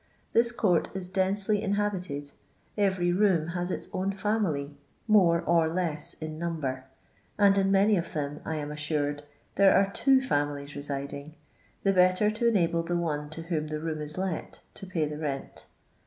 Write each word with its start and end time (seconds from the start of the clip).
This 0.33 0.51
court 0.51 0.89
is 0.95 1.07
densely 1.07 1.61
inhabited; 1.61 2.31
every 2.75 3.13
room 3.13 3.49
has 3.49 3.69
its 3.69 3.87
own 3.93 4.13
iJEunily, 4.13 4.73
more 5.07 5.43
ur 5.47 5.71
less 5.71 6.15
in 6.15 6.39
numher; 6.39 6.85
and 7.37 7.55
in 7.55 7.69
many 7.71 7.95
of 7.97 8.07
thorn, 8.07 8.41
I 8.43 8.55
am 8.55 8.71
assured, 8.71 9.21
there 9.57 9.75
are 9.77 9.91
two 9.91 10.17
&milies 10.19 10.73
residing, 10.75 11.35
the 11.83 11.93
better 11.93 12.31
to 12.31 12.47
enable 12.47 12.81
the 12.81 12.97
one 12.97 13.29
to 13.29 13.43
whom 13.43 13.67
the 13.67 13.79
room 13.79 14.01
is 14.01 14.17
let 14.17 14.61
to 14.73 14.87
p.iy 14.87 15.07
the 15.07 15.19
rent. 15.19 15.67